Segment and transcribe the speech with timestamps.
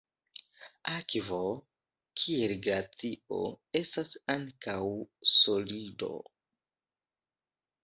[0.93, 1.37] Akvo,
[2.21, 3.37] kiel glacio,
[3.81, 4.79] estas ankaŭ
[5.35, 6.13] solido.